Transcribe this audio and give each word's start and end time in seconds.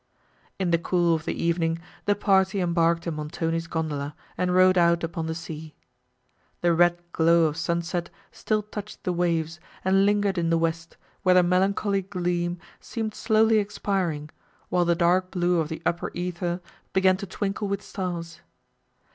In 0.57 0.71
the 0.71 0.79
cool 0.79 1.13
of 1.13 1.25
the 1.25 1.43
evening 1.43 1.77
the 2.05 2.15
party 2.15 2.59
embarked 2.59 3.05
in 3.05 3.13
Montoni's 3.13 3.67
gondola, 3.67 4.15
and 4.35 4.51
rowed 4.51 4.75
out 4.75 5.03
upon 5.03 5.27
the 5.27 5.35
sea. 5.35 5.75
The 6.61 6.73
red 6.73 6.99
glow 7.13 7.43
of 7.45 7.55
sunset 7.55 8.09
still 8.31 8.63
touched 8.63 9.03
the 9.03 9.13
waves, 9.13 9.59
and 9.85 10.03
lingered 10.03 10.39
in 10.39 10.49
the 10.49 10.57
west, 10.57 10.97
where 11.21 11.35
the 11.35 11.43
melancholy 11.43 12.01
gleam 12.01 12.57
seemed 12.79 13.13
slowly 13.13 13.59
expiring, 13.59 14.31
while 14.69 14.85
the 14.85 14.95
dark 14.95 15.29
blue 15.29 15.59
of 15.59 15.69
the 15.69 15.83
upper 15.85 16.09
æther 16.15 16.61
began 16.93 17.17
to 17.17 17.27
twinkle 17.27 17.67
with 17.67 17.83
stars. 17.83 18.41